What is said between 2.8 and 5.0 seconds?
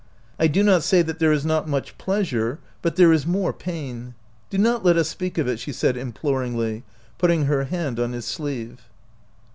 but there is more pain. Do not let